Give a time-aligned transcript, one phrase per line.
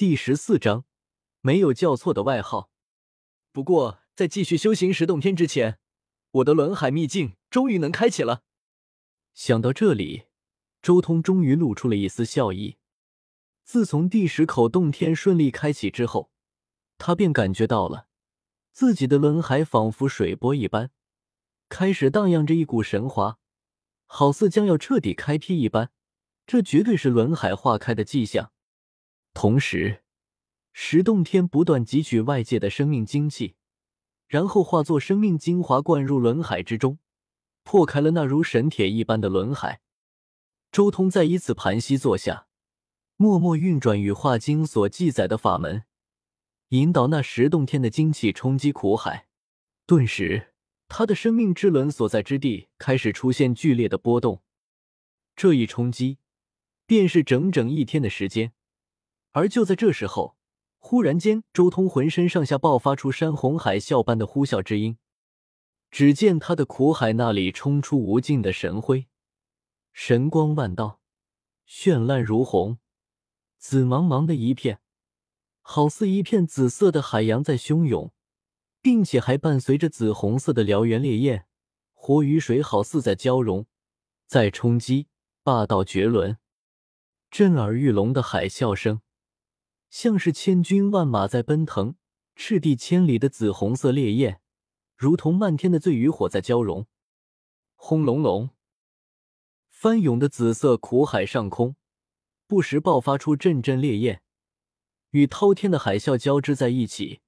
[0.00, 0.86] 第十四章，
[1.42, 2.70] 没有叫错的外号。
[3.52, 5.78] 不过，在继续修行十洞天之前，
[6.30, 8.42] 我的轮海秘境终于能开启了。
[9.34, 10.22] 想到这里，
[10.80, 12.78] 周通终于露出了一丝笑意。
[13.62, 16.30] 自从第十口洞天顺利开启之后，
[16.96, 18.06] 他便感觉到了
[18.72, 20.90] 自己的轮海仿佛水波一般，
[21.68, 23.38] 开始荡漾着一股神华，
[24.06, 25.90] 好似将要彻底开辟一般。
[26.46, 28.50] 这绝对是轮海化开的迹象。
[29.32, 30.02] 同时，
[30.72, 33.54] 石洞天不断汲取外界的生命精气，
[34.26, 36.98] 然后化作生命精华灌入轮海之中，
[37.62, 39.80] 破开了那如神铁一般的轮海。
[40.72, 42.48] 周通再一次盘膝坐下，
[43.16, 45.84] 默默运转羽化经所记载的法门，
[46.70, 49.28] 引导那石洞天的精气冲击苦海。
[49.86, 50.52] 顿时，
[50.88, 54.42] 他的生命之轮所在之地开始出现剧烈的波动。
[55.36, 56.18] 这一冲击。
[56.86, 58.52] 便是整整一天的时间，
[59.32, 60.36] 而就在这时候，
[60.78, 64.98] 忽然间，周通浑身上下爆发出山洪海啸般的呼啸之音。
[65.90, 69.08] 只见他的苦海那里冲出无尽的神辉，
[69.92, 71.00] 神光万道，
[71.66, 72.78] 绚烂如虹，
[73.58, 74.80] 紫茫茫的一片，
[75.60, 78.12] 好似一片紫色的海洋在汹涌，
[78.80, 81.46] 并且还伴随着紫红色的燎原烈焰，
[81.92, 83.66] 火与水好似在交融，
[84.26, 85.08] 在冲击，
[85.42, 86.38] 霸道绝伦。
[87.30, 89.00] 震耳欲聋的海啸声，
[89.90, 91.94] 像是千军万马在奔腾；
[92.36, 94.40] 赤地千里的紫红色烈焰，
[94.96, 96.86] 如同漫天的醉渔火在交融。
[97.74, 98.50] 轰隆隆，
[99.68, 101.74] 翻涌的紫色苦海上空，
[102.46, 104.22] 不时爆发出阵阵烈焰，
[105.10, 107.20] 与滔天的海啸交织在一起，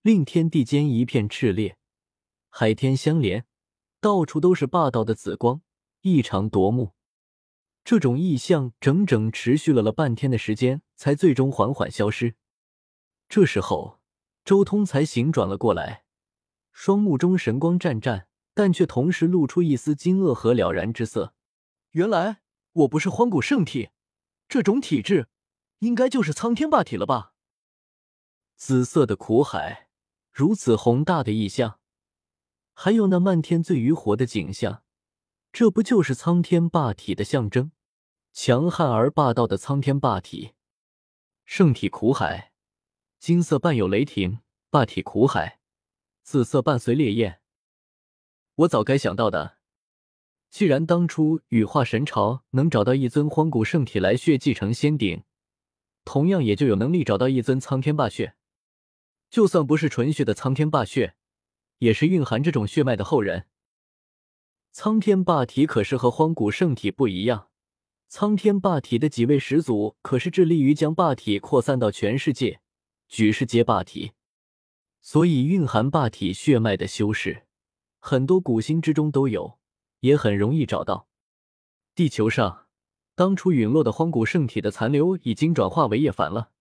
[0.00, 1.76] 令天地间一片炽烈，
[2.48, 3.44] 海天相连，
[4.00, 5.60] 到处都是霸道的紫光，
[6.00, 6.94] 异常夺目。
[7.88, 12.34] 这种异象整整持续了了半天的时间，才最终缓缓消失。
[13.30, 13.98] 这时候，
[14.44, 16.04] 周通才醒转了过来，
[16.70, 21.32] 双目中神光湛湛，但却同时露出一丝惊愕和了然之色。
[21.92, 22.42] 原来
[22.72, 23.88] 我不是荒古圣体，
[24.50, 25.28] 这种体质
[25.78, 27.32] 应该就是苍天霸体了吧？
[28.54, 29.88] 紫色的苦海，
[30.30, 31.80] 如此宏大的异象，
[32.74, 34.82] 还有那漫天醉鱼火的景象，
[35.50, 37.72] 这不就是苍天霸体的象征？
[38.40, 40.52] 强悍而霸道的苍天霸体，
[41.44, 42.52] 圣体苦海，
[43.18, 44.38] 金色伴有雷霆；
[44.70, 45.58] 霸体苦海，
[46.22, 47.40] 紫色伴随烈焰。
[48.54, 49.58] 我早该想到的。
[50.50, 55.24] 既然当初羽化神朝能找到一尊荒古圣体来血继承仙鼎，
[56.04, 58.36] 同样也就有能力找到一尊苍天霸血。
[59.28, 61.16] 就算不是纯血的苍天霸血，
[61.78, 63.48] 也是蕴含这种血脉的后人。
[64.70, 67.46] 苍天霸体可是和荒古圣体不一样。
[68.10, 72.60] 苍天霸体的几位始祖可是致力于将霸体扩散到全世界，
[73.06, 74.12] 举世皆霸体，
[75.02, 77.42] 所以蕴含霸体血脉的修士，
[77.98, 79.58] 很多古星之中都有，
[80.00, 81.06] 也很容易找到。
[81.94, 82.68] 地球上
[83.14, 86.52] 当初陨落的荒古圣体的残留已经转化为叶凡了。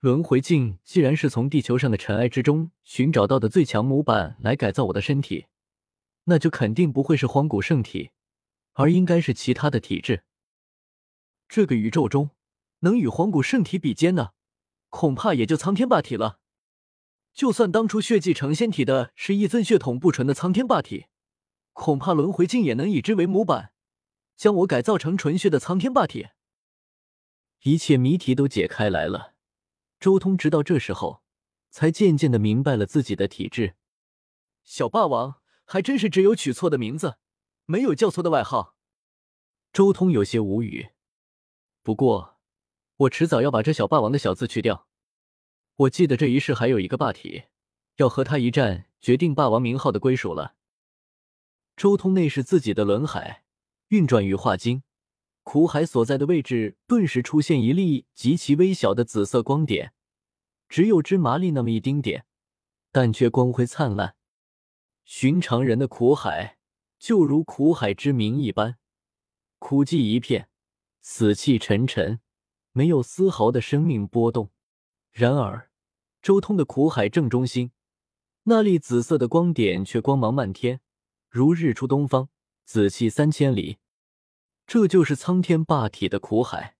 [0.00, 5.46] 轮回镜既然是从地球上的尘埃之中寻找到的最强模板来改造我的身体，
[6.24, 8.10] 那就肯定不会是荒古圣体，
[8.72, 10.24] 而应该是其他的体质。
[11.48, 12.30] 这个宇宙中，
[12.80, 14.34] 能与荒古圣体比肩的，
[14.88, 16.40] 恐怕也就苍天霸体了。
[17.32, 21.06] 就算当初血继承仙体的是一尊血统不纯的苍天霸体，
[21.72, 23.72] 恐怕轮回镜也能以之为模板，
[24.36, 26.28] 将我改造成纯血的苍天霸体。
[27.62, 29.34] 一切谜题都解开来了。
[30.00, 31.22] 周通直到这时候，
[31.70, 33.74] 才渐渐的明白了自己的体质。
[34.64, 37.16] 小霸王还真是只有取错的名字，
[37.66, 38.76] 没有叫错的外号。
[39.72, 40.88] 周通有些无语。
[41.86, 42.40] 不过，
[42.96, 44.88] 我迟早要把这小霸王的小字去掉。
[45.76, 47.44] 我记得这一世还有一个霸体，
[47.98, 50.56] 要和他一战，决定霸王名号的归属了。
[51.76, 53.44] 周通内视自己的轮海，
[53.90, 54.82] 运转羽化经，
[55.44, 59.92] 苦海所在的位置顿时出现一粒极其微小的紫色光点，
[60.68, 62.26] 只有芝麻粒那么一丁点，
[62.90, 64.16] 但却光辉灿烂。
[65.04, 66.58] 寻常人的苦海，
[66.98, 68.76] 就如苦海之名一般，
[69.60, 70.48] 苦寂一片。
[71.08, 72.18] 死气沉沉，
[72.72, 74.50] 没有丝毫的生命波动。
[75.12, 75.70] 然而，
[76.20, 77.70] 周通的苦海正中心，
[78.42, 80.80] 那粒紫色的光点却光芒漫天，
[81.30, 82.28] 如日出东方，
[82.64, 83.78] 紫气三千里。
[84.66, 86.76] 这就是苍天霸体的苦海。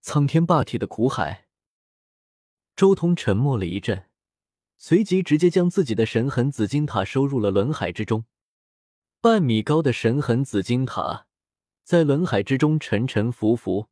[0.00, 1.46] 苍天霸体的苦海。
[2.74, 4.08] 周通沉默了一阵，
[4.78, 8.24] 随即直接将自己的神痕紫金塔收入了轮海之中。
[9.20, 11.26] 半米高的神痕紫金塔。
[11.84, 13.88] 在轮海之中沉沉浮浮，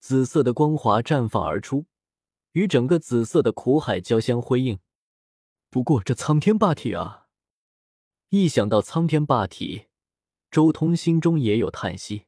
[0.00, 1.84] 紫色的光华绽放而出，
[2.52, 4.80] 与整个紫色的苦海交相辉映。
[5.68, 7.26] 不过这苍天霸体啊！
[8.30, 9.88] 一想到苍天霸体，
[10.50, 12.24] 周通心中也有叹息。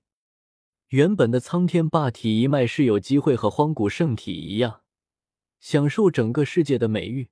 [0.88, 4.82] 原本的苍天霸体一脉是有机会和荒古圣体一样，
[5.60, 7.30] 享受整个世界的美誉，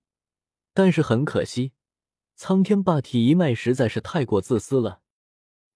[0.72, 1.72] 但是很可惜，
[2.34, 5.02] 苍天霸体一脉实在是太过自私了。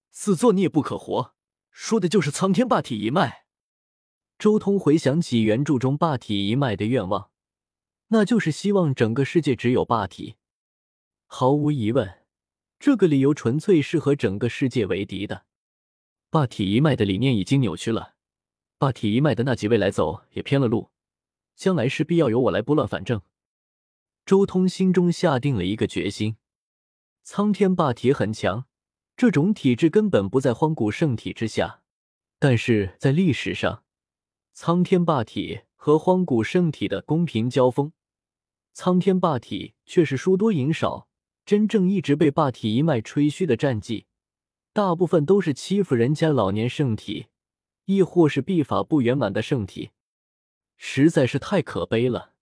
[0.09, 1.35] 自作孽不可活，
[1.73, 3.45] 说的就是苍天霸体一脉。
[4.37, 7.31] 周通回想起原著中霸体一脉的愿望，
[8.07, 10.35] 那就是希望整个世界只有霸体。
[11.25, 12.25] 毫无疑问，
[12.79, 15.45] 这个理由纯粹是和整个世界为敌的。
[16.29, 18.15] 霸体一脉的理念已经扭曲了，
[18.77, 20.91] 霸体一脉的那几位来走也偏了路，
[21.55, 23.21] 将来势必要由我来拨乱反正。
[24.25, 26.37] 周通心中下定了一个决心。
[27.23, 28.65] 苍天霸体很强，
[29.15, 31.81] 这种体质根本不在荒古圣体之下，
[32.39, 33.83] 但是在历史上，
[34.53, 37.93] 苍天霸体和荒古圣体的公平交锋，
[38.73, 41.07] 苍天霸体却是输多赢少，
[41.45, 44.07] 真正一直被霸体一脉吹嘘的战绩。
[44.73, 47.27] 大部分都是欺负人家老年圣体，
[47.85, 49.91] 亦或是臂法不圆满的圣体，
[50.75, 52.33] 实在是太可悲了。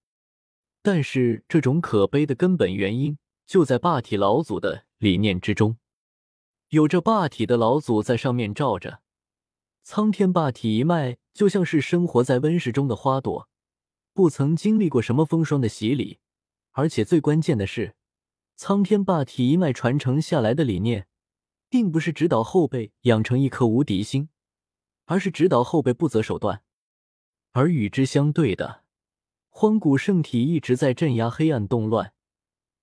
[0.82, 5.76] 但是这种可悲的根本原因就在霸体老祖的理念之中，
[6.72, 9.02] 有着霸体的老祖在上面罩着，
[9.84, 13.50] 苍天霸体一脉就像是生活在温室中的花朵，
[14.14, 16.20] 不曾经历过什么风霜的洗礼，
[16.72, 17.96] 而且最关键的是，
[18.56, 21.08] 苍天霸体一脉传承下来的理念。
[21.72, 24.28] 并不是指导后辈养成一颗无敌心，
[25.06, 26.64] 而是指导后辈不择手段。
[27.54, 28.84] 而与之相对的，
[29.48, 32.14] 荒古圣体一直在镇压黑暗动乱，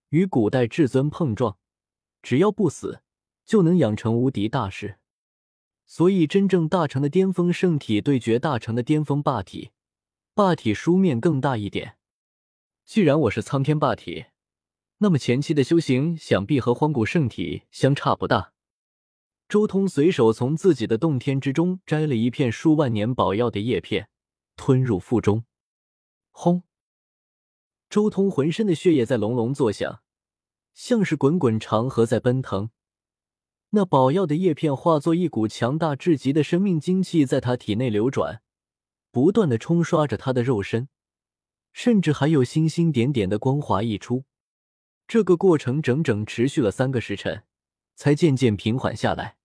[0.08, 1.58] 与古代至尊碰撞，
[2.23, 3.02] 只要不死，
[3.49, 4.99] 就能养成无敌大势。
[5.87, 9.71] 所以，真正大成的巅峰圣体对决大成的巅峰霸体，
[10.35, 11.97] 霸体书面更大一点。
[12.85, 14.27] 既然我是苍天霸体，
[14.99, 18.53] 那么前期的修行想必和荒古圣体相差不大。
[19.49, 24.11] 周通随手从自己的洞天之中摘了一片数万年宝药的叶片，
[24.56, 25.47] 吞入腹中。
[26.31, 26.65] 轰！
[27.89, 30.03] 周通浑身的血液在隆隆作响，
[30.75, 32.69] 像是滚滚长河在奔腾。
[33.70, 38.41] 那宝药的叶片化作一股强大至极的生命精气，在他体内流转，
[39.11, 40.88] 不断的冲刷着他的肉身，
[41.73, 44.25] 甚至还有星星点点的光华溢出。
[45.06, 47.44] 这个过程整整持续了三个时辰，
[47.94, 49.37] 才渐渐平缓下来。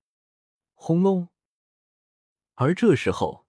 [0.74, 1.28] 轰隆！
[2.56, 3.46] 而这时候，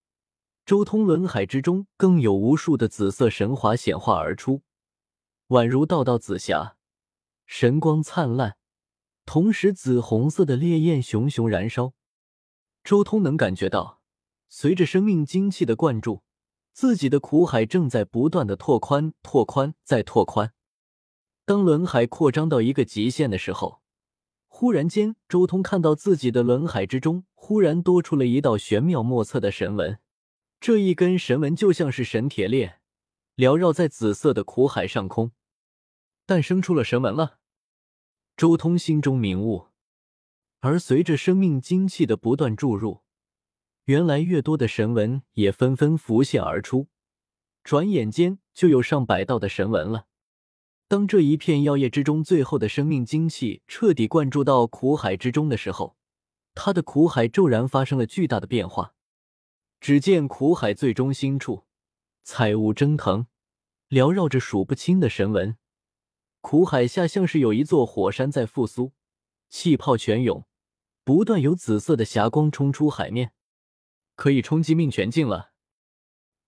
[0.64, 4.62] 周通轮海之中更有无数的紫色神华显化而出，
[5.48, 6.76] 宛如道道紫霞，
[7.46, 8.56] 神光灿烂，
[9.26, 11.94] 同时紫红色的烈焰熊熊燃烧。
[12.82, 14.00] 周通能感觉到，
[14.48, 16.22] 随着生命精气的灌注，
[16.72, 20.52] 自己的苦海正在不断的拓宽、拓宽、再拓宽。
[21.46, 23.80] 当轮海扩张到一个极限的时候，
[24.48, 29.98] 忽然间，周通看到自己的轮海之中忽然多出了一道玄妙莫测的神纹。
[30.60, 32.80] 这一根神纹就像是神铁链，
[33.36, 35.32] 缭绕在紫色的苦海上空，
[36.24, 37.40] 诞生出了神纹了。
[38.36, 39.68] 周通心中明悟，
[40.58, 43.02] 而随着生命精气的不断注入，
[43.84, 46.88] 原来越多的神纹也纷纷浮现而出，
[47.62, 50.06] 转眼间就有上百道的神纹了。
[50.88, 55.96] 当这一片药液之中最后的生命精气彻底灌注到苦海之中的时候，
[56.54, 58.94] 他的苦海骤然发生了巨大的变化。
[59.80, 61.64] 只见苦海最中心处，
[62.24, 63.28] 彩雾蒸腾，
[63.90, 65.56] 缭绕着数不清的神纹。
[66.46, 68.92] 苦海下像是有一座火山在复苏，
[69.48, 70.44] 气泡泉涌，
[71.02, 73.32] 不断有紫色的霞光冲出海面，
[74.14, 75.52] 可以冲击命泉境了。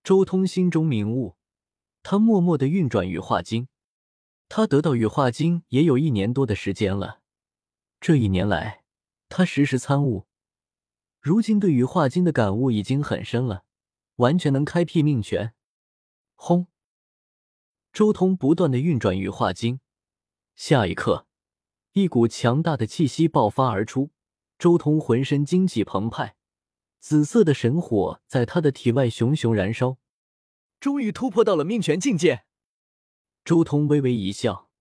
[0.03, 1.35] 周通心中明悟，
[2.03, 3.69] 他默默的运转羽化经。
[4.47, 7.21] 他得到羽化经也有一年多的时间了，
[7.99, 8.83] 这一年来，
[9.29, 10.27] 他时时参悟，
[11.19, 13.63] 如今对羽化经的感悟已经很深了，
[14.17, 15.55] 完全能开辟命泉。
[16.35, 16.67] 轰！
[17.91, 19.79] 周通不断的运转羽化经，
[20.57, 21.27] 下一刻，
[21.93, 24.09] 一股强大的气息爆发而出，
[24.57, 26.35] 周通浑身精气澎湃，
[26.99, 29.97] 紫色的神火在他的体外熊熊燃烧，
[30.79, 32.45] 终于突破到了命权境界。
[33.45, 34.71] 周通微微一笑，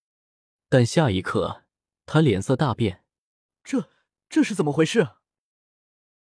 [0.71, 1.65] 但下一刻
[2.07, 3.05] 他脸色大变，
[3.63, 3.91] 这
[4.31, 5.11] 这是怎么回事？